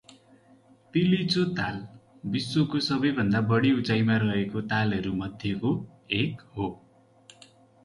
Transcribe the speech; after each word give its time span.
तिलिचो 0.93 1.43
ताल 1.59 1.77
विश्वको 2.35 2.79
सबैभन्दा 2.87 3.41
बढी 3.53 3.71
उचाईमा 3.83 4.17
रहेका 4.25 4.65
तालहरूमध्येको 4.73 5.77
एक 6.23 6.45
हो। 6.57 6.69